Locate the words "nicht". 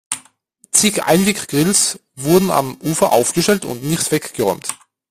3.83-4.11